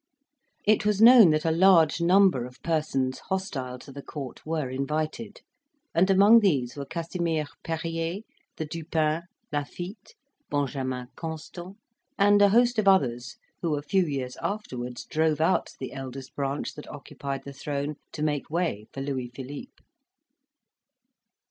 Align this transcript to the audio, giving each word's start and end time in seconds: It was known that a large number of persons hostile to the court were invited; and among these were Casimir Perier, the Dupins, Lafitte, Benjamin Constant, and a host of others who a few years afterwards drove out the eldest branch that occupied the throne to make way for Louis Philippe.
It 0.65 0.83
was 0.83 0.99
known 0.99 1.29
that 1.29 1.45
a 1.45 1.51
large 1.51 2.01
number 2.01 2.43
of 2.47 2.63
persons 2.63 3.19
hostile 3.29 3.77
to 3.77 3.91
the 3.91 4.01
court 4.01 4.43
were 4.47 4.67
invited; 4.67 5.41
and 5.93 6.09
among 6.09 6.39
these 6.39 6.75
were 6.75 6.87
Casimir 6.87 7.45
Perier, 7.63 8.23
the 8.57 8.65
Dupins, 8.65 9.25
Lafitte, 9.51 10.15
Benjamin 10.49 11.09
Constant, 11.15 11.77
and 12.17 12.41
a 12.41 12.49
host 12.49 12.79
of 12.79 12.87
others 12.87 13.35
who 13.61 13.75
a 13.75 13.83
few 13.83 14.03
years 14.03 14.37
afterwards 14.41 15.05
drove 15.05 15.39
out 15.39 15.73
the 15.79 15.93
eldest 15.93 16.35
branch 16.35 16.73
that 16.73 16.89
occupied 16.89 17.43
the 17.43 17.53
throne 17.53 17.97
to 18.13 18.23
make 18.23 18.49
way 18.49 18.87
for 18.91 19.01
Louis 19.01 19.27
Philippe. 19.27 19.83